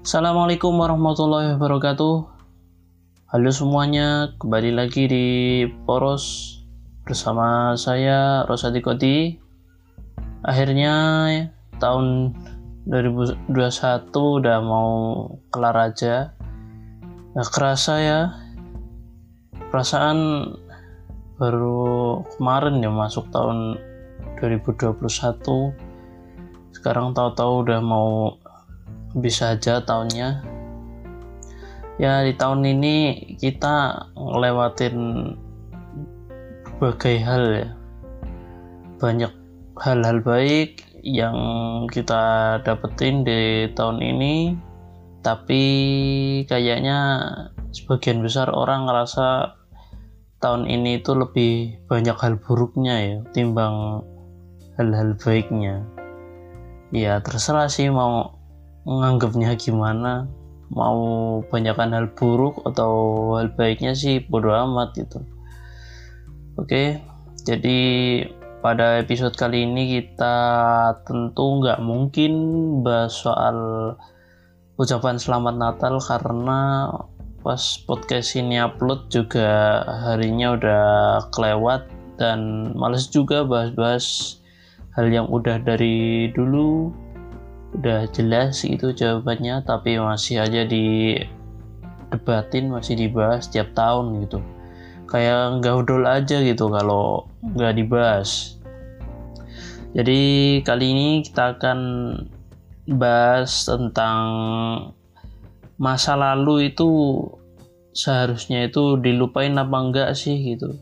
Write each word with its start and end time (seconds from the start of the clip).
Assalamualaikum 0.00 0.80
warahmatullahi 0.80 1.60
wabarakatuh. 1.60 2.24
Halo 3.36 3.50
semuanya, 3.52 4.32
kembali 4.40 4.72
lagi 4.72 5.04
di 5.04 5.26
Poros 5.84 6.56
bersama 7.04 7.76
saya 7.76 8.48
Rosadi 8.48 8.80
Koti. 8.80 9.36
Akhirnya 10.40 10.96
tahun 11.76 12.32
2021 12.88 13.44
udah 14.40 14.64
mau 14.64 14.92
kelar 15.52 15.92
aja. 15.92 16.32
Gak 17.36 17.52
kerasa 17.52 17.94
ya. 18.00 18.20
Perasaan 19.68 20.48
baru 21.36 22.24
kemarin 22.40 22.80
ya 22.80 22.88
masuk 22.88 23.28
tahun 23.28 23.76
2021. 24.40 24.96
Sekarang 26.72 27.12
tahu-tahu 27.12 27.68
udah 27.68 27.84
mau 27.84 28.40
bisa 29.14 29.58
aja 29.58 29.82
tahunnya. 29.82 30.44
Ya 32.00 32.24
di 32.24 32.32
tahun 32.32 32.64
ini 32.64 32.96
kita 33.36 34.08
ngelewatin 34.16 34.96
berbagai 36.80 37.16
hal 37.20 37.44
ya. 37.52 37.68
Banyak 38.96 39.32
hal-hal 39.76 40.24
baik 40.24 40.84
yang 41.04 41.36
kita 41.88 42.56
dapetin 42.64 43.24
di 43.24 43.68
tahun 43.72 44.00
ini 44.00 44.56
tapi 45.20 45.62
kayaknya 46.48 47.20
sebagian 47.76 48.24
besar 48.24 48.48
orang 48.48 48.88
ngerasa 48.88 49.56
tahun 50.40 50.64
ini 50.64 51.04
itu 51.04 51.12
lebih 51.12 51.84
banyak 51.84 52.16
hal 52.16 52.40
buruknya 52.40 52.96
ya 52.96 53.16
timbang 53.36 54.00
hal-hal 54.80 55.12
baiknya. 55.20 55.84
Ya 56.90 57.20
terserah 57.20 57.68
sih 57.68 57.92
mau 57.92 58.39
menganggapnya 58.84 59.56
gimana? 59.56 60.28
Mau 60.70 61.00
banyakkan 61.50 61.90
hal 61.92 62.06
buruk 62.14 62.62
atau 62.62 62.92
hal 63.38 63.50
baiknya 63.58 63.92
sih 63.96 64.22
bodo 64.22 64.54
amat 64.54 64.94
gitu. 64.94 65.18
Oke 66.56 67.02
jadi 67.44 67.80
pada 68.60 69.00
episode 69.00 69.32
kali 69.32 69.64
ini 69.64 69.98
kita 70.00 70.36
tentu 71.08 71.64
nggak 71.64 71.80
mungkin 71.80 72.32
bahas 72.84 73.16
soal 73.16 73.56
ucapan 74.76 75.16
selamat 75.16 75.56
Natal 75.56 75.96
karena 76.04 76.92
pas 77.40 77.62
podcast 77.88 78.36
ini 78.36 78.60
upload 78.60 79.08
juga 79.08 79.80
harinya 80.04 80.60
udah 80.60 80.84
kelewat 81.32 81.88
dan 82.20 82.72
males 82.76 83.08
juga 83.08 83.48
bahas-bahas 83.48 84.36
hal 84.92 85.08
yang 85.08 85.24
udah 85.32 85.56
dari 85.64 86.28
dulu 86.36 86.92
udah 87.70 88.10
jelas 88.10 88.66
itu 88.66 88.90
jawabannya 88.90 89.62
tapi 89.62 89.96
masih 89.96 90.42
aja 90.42 90.66
di 90.66 91.14
debatin 92.10 92.74
masih 92.74 92.98
dibahas 92.98 93.46
setiap 93.46 93.70
tahun 93.72 94.26
gitu. 94.26 94.42
Kayak 95.06 95.62
nggak 95.62 95.74
udol 95.86 96.04
aja 96.06 96.42
gitu 96.42 96.70
kalau 96.70 97.26
nggak 97.42 97.78
dibahas. 97.78 98.58
Jadi 99.90 100.20
kali 100.62 100.86
ini 100.94 101.08
kita 101.26 101.58
akan 101.58 101.78
bahas 102.90 103.66
tentang 103.66 104.22
masa 105.78 106.14
lalu 106.14 106.70
itu 106.70 106.86
seharusnya 107.90 108.70
itu 108.70 108.98
dilupain 109.02 109.54
apa 109.58 109.76
enggak 109.82 110.10
sih 110.14 110.38
gitu. 110.54 110.78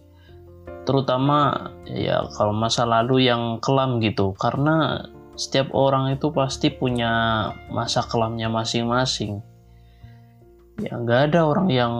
Terutama 0.85 1.73
ya 1.89 2.25
kalau 2.37 2.53
masa 2.53 2.85
lalu 2.85 3.29
yang 3.29 3.61
kelam 3.65 4.01
gitu. 4.01 4.37
Karena 4.37 5.09
setiap 5.39 5.71
orang 5.71 6.19
itu 6.19 6.35
pasti 6.35 6.75
punya 6.75 7.11
masa 7.71 8.03
kelamnya 8.05 8.51
masing-masing. 8.51 9.39
Ya 10.83 10.99
nggak 10.99 11.33
ada 11.33 11.47
orang 11.47 11.69
yang 11.71 11.95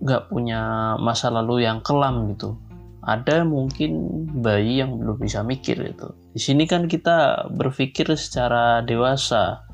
nggak 0.00 0.32
punya 0.32 0.96
masa 0.96 1.28
lalu 1.28 1.68
yang 1.68 1.84
kelam 1.84 2.32
gitu. 2.32 2.56
Ada 3.04 3.44
mungkin 3.44 4.24
bayi 4.40 4.80
yang 4.80 4.96
belum 4.96 5.20
bisa 5.20 5.44
mikir 5.44 5.76
itu 5.84 6.08
di 6.30 6.38
sini 6.38 6.62
kan 6.70 6.86
kita 6.86 7.50
berpikir 7.50 8.06
secara 8.14 8.86
dewasa. 8.86 9.66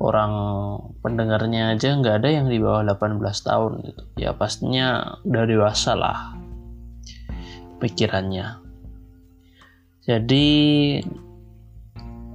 Orang 0.00 0.32
pendengarnya 1.04 1.76
aja 1.76 1.92
nggak 1.92 2.24
ada 2.24 2.28
yang 2.32 2.46
di 2.48 2.56
bawah 2.56 2.80
18 2.86 3.20
tahun 3.20 3.72
gitu. 3.84 4.02
Ya 4.16 4.32
pastinya 4.32 5.18
udah 5.26 5.44
dewasa 5.44 5.92
lah 5.98 6.18
pikirannya. 7.82 8.64
Jadi 10.06 10.48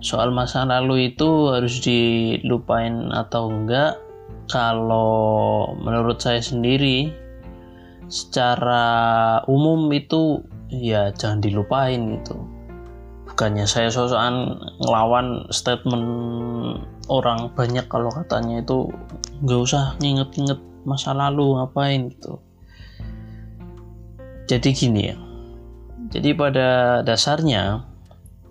soal 0.06 0.30
masa 0.30 0.70
lalu 0.70 1.10
itu 1.10 1.50
harus 1.50 1.82
dilupain 1.82 3.10
atau 3.10 3.50
enggak? 3.50 3.98
Kalau 4.46 5.74
menurut 5.82 6.22
saya 6.22 6.38
sendiri 6.38 7.10
secara 8.06 9.42
umum 9.50 9.90
itu 9.90 10.46
ya 10.70 11.10
jangan 11.18 11.42
dilupain 11.42 12.22
gitu. 12.22 12.38
Bukannya 13.26 13.66
saya 13.66 13.90
sosokan 13.90 14.62
ngelawan 14.86 15.50
statement 15.50 16.06
orang 17.10 17.50
banyak 17.58 17.90
kalau 17.90 18.14
katanya 18.14 18.62
itu 18.62 18.94
nggak 19.42 19.62
usah 19.66 19.98
nginget-nginget 19.98 20.62
masa 20.86 21.18
lalu 21.18 21.58
ngapain 21.58 22.14
gitu. 22.14 22.38
Jadi 24.46 24.70
gini 24.78 25.02
ya. 25.10 25.18
Jadi 26.14 26.38
pada 26.38 27.02
dasarnya 27.02 27.95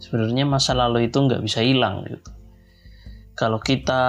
sebenarnya 0.05 0.45
masa 0.45 0.77
lalu 0.77 1.09
itu 1.09 1.17
nggak 1.17 1.41
bisa 1.41 1.65
hilang 1.65 2.05
gitu. 2.05 2.29
Kalau 3.35 3.59
kita 3.59 4.05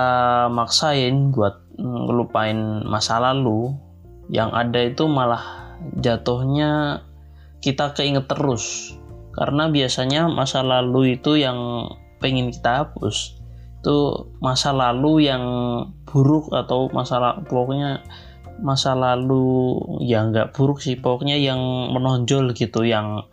maksain 0.51 1.31
buat 1.31 1.63
ngelupain 1.79 2.83
masa 2.83 3.17
lalu 3.23 3.73
yang 4.27 4.51
ada 4.51 4.83
itu 4.83 5.07
malah 5.07 5.73
jatuhnya 5.97 7.01
kita 7.63 7.95
keinget 7.95 8.27
terus. 8.27 8.93
Karena 9.31 9.71
biasanya 9.71 10.27
masa 10.27 10.61
lalu 10.61 11.15
itu 11.17 11.39
yang 11.39 11.89
pengen 12.19 12.51
kita 12.51 12.85
hapus 12.85 13.35
itu 13.85 14.25
masa 14.41 14.73
lalu 14.73 15.29
yang 15.29 15.45
buruk 16.09 16.49
atau 16.49 16.89
masalah 16.89 17.37
pokoknya 17.45 18.01
masa 18.57 18.97
lalu 18.97 19.77
ya 20.01 20.25
nggak 20.25 20.57
buruk 20.57 20.81
sih 20.81 20.97
pokoknya 20.97 21.37
yang 21.37 21.61
menonjol 21.93 22.49
gitu 22.57 22.81
yang 22.81 23.29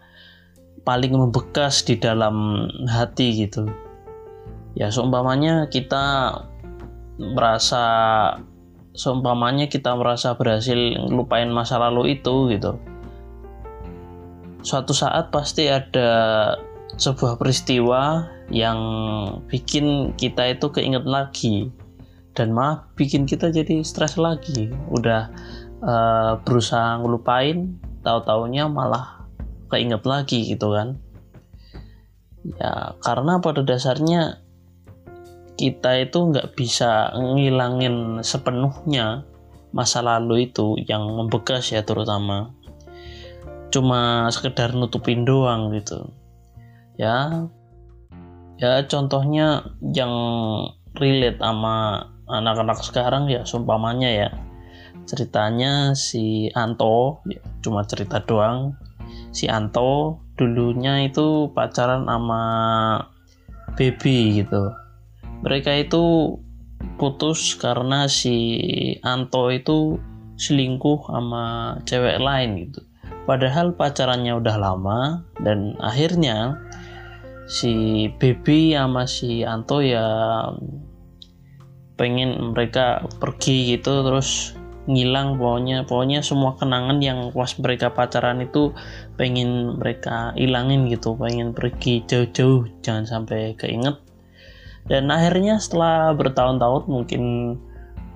paling 0.83 1.15
membekas 1.15 1.87
di 1.87 1.99
dalam 1.99 2.67
hati 2.91 3.47
gitu. 3.47 3.71
Ya 4.75 4.91
seumpamanya 4.91 5.69
kita 5.71 6.37
merasa 7.21 7.85
seumpamanya 8.93 9.69
kita 9.69 9.95
merasa 9.97 10.35
berhasil 10.35 10.77
lupain 11.09 11.49
masa 11.49 11.79
lalu 11.79 12.19
itu 12.19 12.51
gitu. 12.51 12.77
Suatu 14.63 14.95
saat 14.95 15.35
pasti 15.35 15.67
ada 15.67 16.11
sebuah 16.97 17.41
peristiwa 17.41 18.31
yang 18.53 18.79
bikin 19.49 20.15
kita 20.15 20.55
itu 20.55 20.71
keinget 20.71 21.07
lagi. 21.07 21.73
Dan 22.33 22.57
malah 22.57 22.89
bikin 22.97 23.29
kita 23.29 23.53
jadi 23.53 23.85
stres 23.85 24.17
lagi. 24.17 24.73
Udah 24.89 25.29
uh, 25.85 26.41
berusaha 26.47 26.97
ngelupain 27.03 27.77
tahu-taunya 28.01 28.67
malah 28.73 29.22
keinget 29.73 30.05
lagi 30.05 30.45
gitu 30.45 30.77
kan. 30.77 31.01
Ya 32.61 32.99
karena 33.01 33.41
pada 33.41 33.65
dasarnya 33.65 34.45
kita 35.57 35.95
itu 36.03 36.19
nggak 36.33 36.59
bisa 36.59 37.13
ngilangin 37.17 38.21
sepenuhnya 38.21 39.25
masa 39.73 40.05
lalu 40.05 40.53
itu 40.53 40.77
yang 40.85 41.09
membekas 41.09 41.73
ya 41.73 41.81
terutama. 41.81 42.53
Cuma 43.73 44.29
sekedar 44.29 44.77
nutupin 44.77 45.25
doang 45.25 45.73
gitu. 45.73 46.13
Ya 47.01 47.49
ya 48.61 48.85
contohnya 48.85 49.73
yang 49.81 50.13
relate 50.99 51.41
sama 51.41 52.05
anak-anak 52.29 52.79
sekarang 52.85 53.33
ya 53.33 53.49
sumpamanya 53.49 54.11
ya. 54.13 54.29
Ceritanya 55.03 55.99
si 55.99 56.47
Anto 56.55 57.25
ya, 57.27 57.43
cuma 57.65 57.83
cerita 57.83 58.23
doang 58.23 58.77
si 59.33 59.49
Anto 59.49 60.21
dulunya 60.37 61.09
itu 61.09 61.51
pacaran 61.57 62.05
sama 62.07 62.43
Baby 63.75 64.45
gitu. 64.45 64.73
Mereka 65.43 65.89
itu 65.89 66.37
putus 67.01 67.57
karena 67.57 68.07
si 68.07 68.37
Anto 69.01 69.49
itu 69.49 69.97
selingkuh 70.37 71.09
sama 71.09 71.77
cewek 71.89 72.21
lain 72.21 72.69
gitu. 72.69 72.81
Padahal 73.25 73.73
pacarannya 73.79 74.35
udah 74.37 74.57
lama 74.59 75.23
dan 75.41 75.79
akhirnya 75.79 76.59
si 77.47 78.07
Baby 78.19 78.75
sama 78.75 79.07
si 79.07 79.47
Anto 79.47 79.81
ya 79.81 80.05
pengen 81.97 82.51
mereka 82.51 83.07
pergi 83.23 83.79
gitu 83.79 84.03
terus 84.03 84.59
ngilang 84.91 85.39
pokoknya 85.39 85.87
pokoknya 85.87 86.27
semua 86.27 86.59
kenangan 86.59 86.99
yang 86.99 87.31
pas 87.31 87.55
mereka 87.63 87.95
pacaran 87.95 88.43
itu 88.43 88.75
pengen 89.15 89.79
mereka 89.79 90.35
ilangin 90.35 90.91
gitu 90.91 91.15
pengen 91.15 91.55
pergi 91.55 92.03
jauh-jauh 92.03 92.67
jangan 92.83 93.07
sampai 93.07 93.55
keinget. 93.55 94.03
Dan 94.91 95.15
akhirnya 95.15 95.63
setelah 95.63 96.11
bertahun-tahun 96.19 96.91
mungkin 96.91 97.23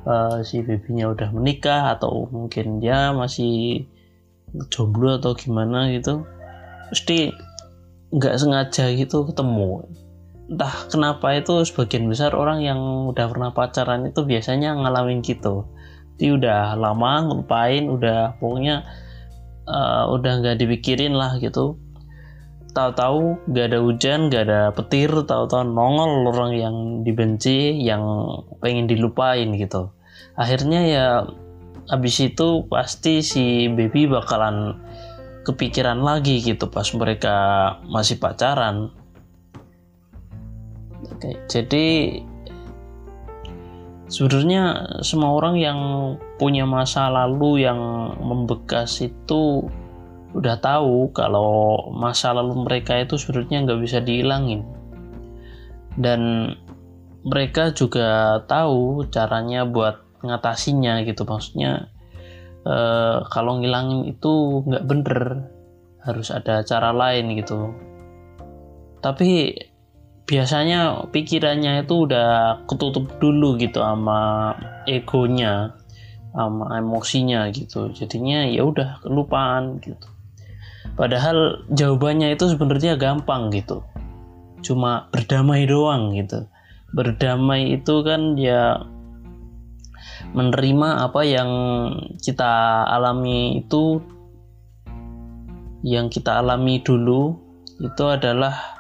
uh, 0.03 0.43
si 0.43 0.67
babynya 0.67 1.15
udah 1.15 1.31
menikah 1.31 1.95
atau 1.95 2.27
mungkin 2.35 2.83
dia 2.83 3.15
masih 3.15 3.87
jomblo 4.67 5.23
atau 5.23 5.39
gimana 5.39 5.91
gitu 5.95 6.27
pasti 6.91 7.31
nggak 8.11 8.35
sengaja 8.39 8.91
gitu 8.95 9.23
ketemu. 9.31 9.87
Entah 10.47 10.75
kenapa 10.91 11.35
itu 11.35 11.63
sebagian 11.63 12.07
besar 12.11 12.35
orang 12.35 12.63
yang 12.63 12.79
udah 13.11 13.27
pernah 13.31 13.51
pacaran 13.55 14.07
itu 14.11 14.27
biasanya 14.27 14.75
ngalamin 14.75 15.23
gitu 15.23 15.67
dia 16.17 16.33
udah 16.33 16.77
lama 16.77 17.29
ngelupain 17.29 17.93
udah 17.93 18.41
pokoknya 18.41 18.89
uh, 19.69 20.09
udah 20.13 20.33
nggak 20.41 20.57
dipikirin 20.61 21.13
lah 21.13 21.37
gitu. 21.39 21.77
Tahu-tahu 22.77 23.49
gak 23.57 23.73
ada 23.73 23.79
hujan 23.81 24.29
gak 24.29 24.53
ada 24.53 24.69
petir 24.69 25.09
tahu-tahu 25.09 25.65
nongol 25.65 26.29
orang 26.29 26.53
yang 26.53 26.77
dibenci 27.09 27.73
yang 27.81 28.05
pengen 28.61 28.85
dilupain 28.85 29.49
gitu. 29.57 29.97
Akhirnya 30.37 30.81
ya 30.85 31.07
abis 31.89 32.21
itu 32.21 32.69
pasti 32.69 33.25
si 33.25 33.73
baby 33.73 34.05
bakalan 34.05 34.77
kepikiran 35.49 36.05
lagi 36.05 36.45
gitu 36.45 36.69
pas 36.69 36.85
mereka 36.93 37.37
masih 37.89 38.21
pacaran. 38.21 38.93
Oke 41.17 41.33
jadi 41.49 41.87
sebenarnya 44.07 44.63
semua 45.03 45.35
orang 45.35 45.59
yang 45.59 45.81
punya 46.39 46.63
masa 46.67 47.11
lalu 47.11 47.67
yang 47.67 47.79
membekas 48.23 49.03
itu 49.03 49.67
udah 50.37 50.61
tahu 50.61 51.11
kalau 51.17 51.89
masa 51.97 52.37
lalu 52.37 52.61
mereka 52.67 52.99
itu 53.01 53.17
sebenarnya 53.17 53.67
nggak 53.67 53.81
bisa 53.83 53.99
dihilangin. 54.03 54.63
Dan 55.97 56.53
mereka 57.25 57.73
juga 57.73 58.41
tahu 58.45 59.09
caranya 59.09 59.65
buat 59.65 59.99
ngatasinya 60.23 61.03
gitu. 61.09 61.25
Maksudnya 61.25 61.89
eh, 62.69 63.19
kalau 63.33 63.59
ngilangin 63.59 64.13
itu 64.13 64.63
nggak 64.67 64.85
bener 64.87 65.21
harus 66.05 66.31
ada 66.31 66.63
cara 66.63 66.95
lain 66.95 67.35
gitu. 67.35 67.75
Tapi 69.01 69.57
biasanya 70.27 71.07
pikirannya 71.15 71.87
itu 71.87 72.11
udah 72.11 72.63
ketutup 72.67 73.07
dulu 73.23 73.55
gitu 73.57 73.79
sama 73.79 74.53
egonya 74.91 75.79
sama 76.35 76.77
emosinya 76.83 77.47
gitu 77.55 77.95
jadinya 77.95 78.45
ya 78.45 78.67
udah 78.67 79.01
kelupaan 79.07 79.79
gitu 79.81 80.17
Padahal 80.97 81.69
jawabannya 81.69 82.33
itu 82.33 82.49
sebenarnya 82.49 82.97
gampang 82.97 83.53
gitu. 83.53 83.85
Cuma 84.65 85.13
berdamai 85.13 85.69
doang 85.69 86.17
gitu. 86.17 86.49
Berdamai 86.97 87.77
itu 87.77 87.95
kan 88.01 88.41
ya 88.41 88.81
menerima 90.33 91.05
apa 91.05 91.21
yang 91.29 91.51
kita 92.25 92.85
alami 92.89 93.61
itu 93.61 94.01
yang 95.85 96.09
kita 96.09 96.41
alami 96.41 96.81
dulu 96.81 97.37
itu 97.79 98.05
adalah 98.09 98.76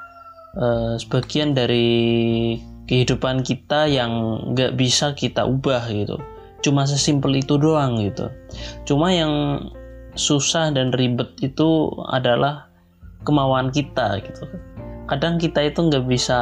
uh, 0.56 0.96
sebagian 0.98 1.52
dari 1.52 2.56
kehidupan 2.86 3.42
kita 3.42 3.86
yang 3.90 4.42
nggak 4.54 4.74
bisa 4.78 5.12
kita 5.12 5.44
ubah 5.44 5.86
gitu. 5.90 6.16
Cuma 6.64 6.88
sesimpel 6.88 7.38
itu 7.38 7.60
doang 7.60 8.00
gitu. 8.00 8.32
Cuma 8.88 9.12
yang 9.12 9.62
susah 10.16 10.72
dan 10.72 10.90
ribet 10.96 11.28
itu 11.44 11.92
adalah 12.08 12.72
kemauan 13.28 13.68
kita 13.70 14.18
gitu. 14.24 14.48
Kadang 15.06 15.38
kita 15.38 15.62
itu 15.62 15.86
nggak 15.86 16.06
bisa 16.08 16.40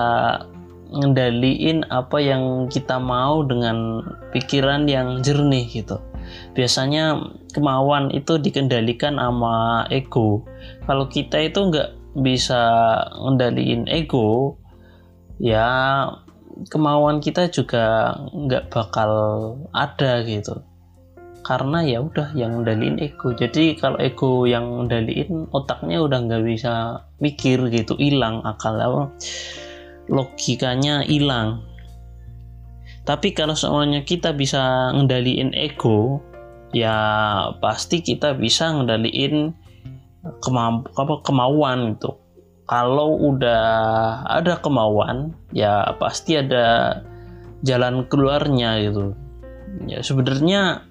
ngendaliin 0.94 1.82
apa 1.90 2.22
yang 2.22 2.70
kita 2.70 3.02
mau 3.02 3.42
dengan 3.42 4.00
pikiran 4.30 4.86
yang 4.86 5.20
jernih 5.20 5.66
gitu. 5.66 5.98
Biasanya 6.54 7.20
kemauan 7.52 8.14
itu 8.14 8.38
dikendalikan 8.40 9.18
sama 9.18 9.84
ego. 9.90 10.46
Kalau 10.86 11.10
kita 11.10 11.50
itu 11.50 11.60
nggak 11.68 12.03
bisa 12.14 12.62
ngendaliin 13.18 13.90
ego 13.90 14.58
ya 15.42 15.66
kemauan 16.70 17.18
kita 17.18 17.50
juga 17.50 18.14
nggak 18.30 18.70
bakal 18.70 19.10
ada 19.74 20.22
gitu. 20.22 20.62
Karena 21.44 21.84
ya 21.84 22.00
udah 22.00 22.32
yang 22.32 22.56
ngendaliin 22.56 22.96
ego. 23.02 23.36
Jadi 23.36 23.76
kalau 23.76 24.00
ego 24.00 24.48
yang 24.48 24.64
ngendaliin 24.80 25.52
otaknya 25.52 26.00
udah 26.00 26.24
nggak 26.24 26.44
bisa 26.46 27.04
mikir 27.20 27.68
gitu 27.68 27.98
hilang 28.00 28.40
akal. 28.46 29.12
Logikanya 30.08 31.04
hilang. 31.04 31.66
Tapi 33.04 33.36
kalau 33.36 33.52
semuanya 33.52 34.00
kita 34.00 34.32
bisa 34.32 34.88
ngendaliin 34.96 35.52
ego 35.52 36.24
ya 36.72 36.96
pasti 37.60 38.00
kita 38.00 38.32
bisa 38.34 38.72
ngendaliin 38.72 39.52
kemamp 40.40 40.88
apa, 40.96 41.20
kemauan 41.24 41.96
itu 41.96 42.10
kalau 42.64 43.20
udah 43.20 43.64
ada 44.24 44.56
kemauan 44.60 45.36
ya 45.52 45.92
pasti 46.00 46.40
ada 46.40 47.00
jalan 47.64 48.08
keluarnya 48.08 48.80
gitu. 48.88 49.12
Ya 49.84 50.00
sebenarnya 50.00 50.84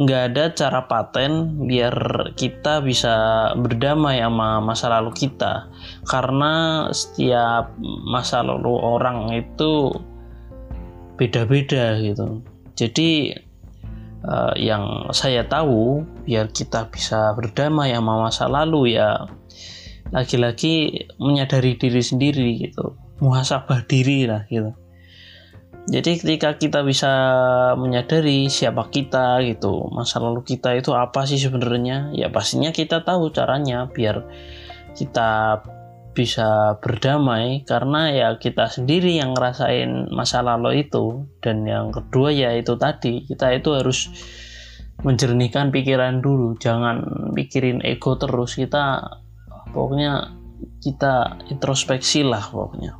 nggak 0.00 0.22
ada 0.32 0.44
cara 0.54 0.80
paten 0.86 1.66
biar 1.66 1.94
kita 2.38 2.80
bisa 2.80 3.14
berdamai 3.58 4.22
sama 4.22 4.62
masa 4.62 4.86
lalu 4.86 5.10
kita. 5.14 5.66
Karena 6.06 6.86
setiap 6.94 7.74
masa 8.06 8.46
lalu 8.46 8.74
orang 8.78 9.34
itu 9.34 9.90
beda-beda 11.18 11.98
gitu. 11.98 12.38
Jadi 12.78 13.34
uh, 14.24 14.54
yang 14.56 15.08
saya 15.12 15.46
tahu 15.46 16.04
biar 16.24 16.52
kita 16.52 16.88
bisa 16.92 17.32
berdamai 17.36 17.92
sama 17.94 18.20
masa 18.20 18.46
lalu 18.46 18.96
ya 18.98 19.28
lagi-lagi 20.10 21.06
menyadari 21.22 21.78
diri 21.78 22.02
sendiri 22.02 22.48
gitu 22.58 22.98
muhasabah 23.22 23.86
diri 23.86 24.26
lah 24.26 24.44
gitu 24.50 24.74
jadi 25.88 26.20
ketika 26.20 26.60
kita 26.60 26.84
bisa 26.84 27.10
menyadari 27.74 28.46
siapa 28.46 28.92
kita 28.92 29.40
gitu, 29.48 29.88
masa 29.90 30.20
lalu 30.20 30.44
kita 30.44 30.76
itu 30.76 30.92
apa 30.92 31.24
sih 31.24 31.40
sebenarnya? 31.40 32.12
Ya 32.12 32.28
pastinya 32.28 32.68
kita 32.70 33.00
tahu 33.00 33.32
caranya 33.32 33.88
biar 33.88 34.22
kita 34.94 35.64
bisa 36.10 36.74
berdamai 36.82 37.62
karena 37.62 38.10
ya 38.10 38.28
kita 38.36 38.66
sendiri 38.66 39.16
yang 39.16 39.34
ngerasain 39.34 40.10
masa 40.10 40.42
lalu 40.42 40.86
itu. 40.86 41.30
Dan 41.38 41.64
yang 41.64 41.94
kedua 41.94 42.34
ya 42.34 42.50
itu 42.54 42.74
tadi 42.74 43.24
kita 43.26 43.54
itu 43.54 43.70
harus 43.74 44.10
menjernihkan 45.06 45.70
pikiran 45.70 46.18
dulu. 46.20 46.58
Jangan 46.58 47.30
pikirin 47.32 47.80
ego 47.86 48.18
terus. 48.18 48.58
Kita 48.58 49.00
pokoknya 49.70 50.34
kita 50.82 51.46
introspeksi 51.48 52.26
lah 52.26 52.42
pokoknya. 52.50 52.98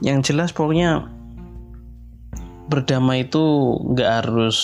Yang 0.00 0.32
jelas 0.32 0.50
pokoknya 0.52 1.06
berdamai 2.66 3.30
itu 3.30 3.44
nggak 3.94 4.10
harus 4.24 4.58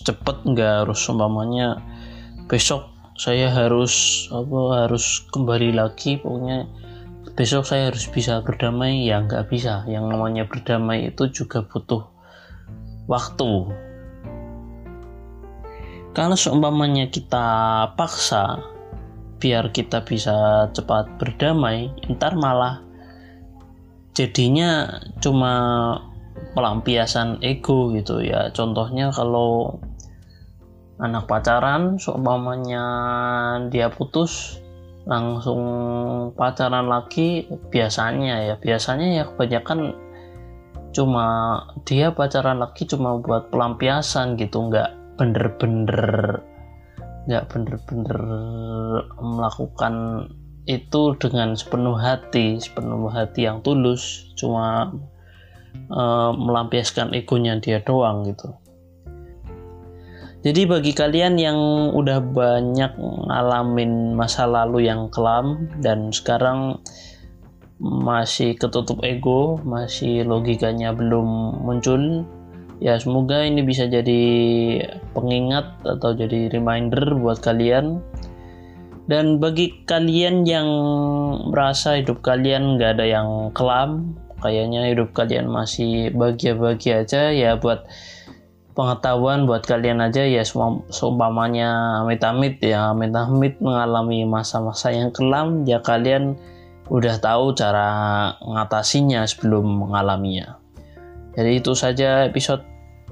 cepet 0.00 0.48
nggak 0.48 0.72
harus 0.84 1.00
umpamanya 1.12 1.76
besok 2.48 2.93
saya 3.14 3.46
harus 3.50 4.26
apa 4.34 4.86
harus 4.86 5.22
kembali 5.30 5.78
lagi. 5.78 6.18
Pokoknya 6.18 6.66
besok 7.38 7.66
saya 7.66 7.90
harus 7.90 8.06
bisa 8.10 8.42
berdamai. 8.42 9.06
Ya 9.06 9.22
nggak 9.22 9.50
bisa. 9.50 9.86
Yang 9.86 10.04
namanya 10.10 10.44
berdamai 10.50 11.14
itu 11.14 11.30
juga 11.30 11.62
butuh 11.62 12.02
waktu. 13.06 13.70
Kalau 16.14 16.38
seumpamanya 16.38 17.10
kita 17.10 17.46
paksa 17.98 18.62
biar 19.42 19.74
kita 19.74 20.06
bisa 20.06 20.70
cepat 20.70 21.20
berdamai 21.20 21.90
ntar 22.06 22.38
malah 22.38 22.80
jadinya 24.14 25.02
cuma 25.18 25.54
pelampiasan 26.54 27.42
ego 27.42 27.90
gitu. 27.92 28.22
Ya 28.22 28.48
contohnya 28.54 29.10
kalau 29.10 29.82
anak 31.02 31.26
pacaran 31.26 31.98
seumpamanya 31.98 32.84
dia 33.70 33.90
putus 33.90 34.62
langsung 35.04 35.62
pacaran 36.38 36.88
lagi 36.88 37.44
biasanya 37.68 38.34
ya 38.52 38.54
biasanya 38.56 39.08
ya 39.20 39.24
kebanyakan 39.28 39.92
cuma 40.94 41.26
dia 41.84 42.14
pacaran 42.14 42.62
lagi 42.62 42.86
cuma 42.86 43.18
buat 43.18 43.50
pelampiasan 43.50 44.38
gitu 44.38 44.70
nggak 44.70 45.18
bener-bener 45.18 46.40
nggak 47.26 47.44
bener-bener 47.50 48.20
melakukan 49.18 49.94
itu 50.64 51.12
dengan 51.20 51.52
sepenuh 51.52 51.96
hati, 51.96 52.56
sepenuh 52.56 53.12
hati 53.12 53.44
yang 53.44 53.60
tulus, 53.60 54.32
cuma 54.36 54.92
uh, 55.92 56.32
melampiaskan 56.32 57.12
egonya 57.12 57.60
dia 57.60 57.84
doang 57.84 58.24
gitu. 58.24 58.56
Jadi 60.44 60.68
bagi 60.68 60.92
kalian 60.92 61.40
yang 61.40 61.56
udah 61.96 62.20
banyak 62.20 62.92
ngalamin 63.00 64.12
masa 64.12 64.44
lalu 64.44 64.84
yang 64.84 65.08
kelam 65.08 65.72
dan 65.80 66.12
sekarang 66.12 66.84
masih 67.80 68.52
ketutup 68.52 69.00
ego, 69.00 69.56
masih 69.64 70.20
logikanya 70.28 70.92
belum 70.92 71.58
muncul, 71.64 72.28
ya 72.76 73.00
semoga 73.00 73.40
ini 73.40 73.64
bisa 73.64 73.88
jadi 73.88 74.22
pengingat 75.16 75.80
atau 75.80 76.12
jadi 76.12 76.52
reminder 76.52 77.16
buat 77.16 77.40
kalian. 77.40 78.04
Dan 79.08 79.40
bagi 79.40 79.84
kalian 79.88 80.44
yang 80.44 80.68
merasa 81.48 81.96
hidup 81.96 82.20
kalian 82.20 82.76
nggak 82.76 83.00
ada 83.00 83.04
yang 83.04 83.28
kelam 83.56 84.16
kayaknya 84.44 84.92
hidup 84.92 85.12
kalian 85.16 85.48
masih 85.48 86.12
bahagia-bahagia 86.12 87.04
aja 87.04 87.32
ya 87.32 87.56
buat 87.56 87.84
pengetahuan 88.74 89.46
buat 89.46 89.62
kalian 89.62 90.02
aja 90.02 90.26
ya 90.26 90.42
seumpamanya 90.90 92.02
amit-amit 92.02 92.58
ya 92.58 92.90
amit-amit 92.90 93.62
mengalami 93.62 94.26
masa-masa 94.26 94.90
yang 94.90 95.14
kelam 95.14 95.62
ya 95.62 95.78
kalian 95.78 96.34
udah 96.90 97.16
tahu 97.16 97.56
cara 97.56 97.88
ngatasinya 98.44 99.24
sebelum 99.24 99.64
mengalaminya. 99.88 100.60
Jadi 101.34 101.58
itu 101.58 101.72
saja 101.72 102.28
episode 102.28 102.62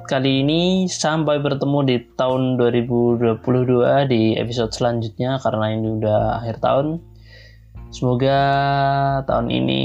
kali 0.05 0.45
ini. 0.45 0.87
Sampai 0.87 1.41
bertemu 1.41 1.79
di 1.89 1.97
tahun 2.15 2.61
2022 2.61 3.43
di 4.13 4.37
episode 4.37 4.71
selanjutnya 4.77 5.41
karena 5.41 5.67
ini 5.73 5.89
udah 6.03 6.43
akhir 6.43 6.61
tahun. 6.61 7.01
Semoga 7.93 8.41
tahun 9.29 9.49
ini 9.53 9.83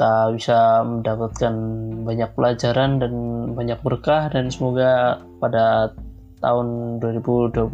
kita 0.00 0.32
bisa 0.32 0.80
mendapatkan 0.80 1.54
banyak 2.08 2.32
pelajaran 2.32 3.04
dan 3.04 3.12
banyak 3.52 3.76
berkah 3.84 4.32
dan 4.32 4.48
semoga 4.48 5.20
pada 5.44 5.92
tahun 6.40 6.96
2022 7.04 7.68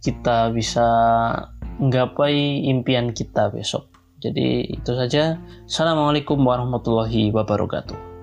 kita 0.00 0.56
bisa 0.56 0.88
menggapai 1.76 2.64
impian 2.72 3.12
kita 3.12 3.52
besok. 3.52 3.92
Jadi 4.24 4.72
itu 4.72 4.96
saja. 4.96 5.36
Assalamualaikum 5.68 6.40
warahmatullahi 6.40 7.28
wabarakatuh. 7.28 8.15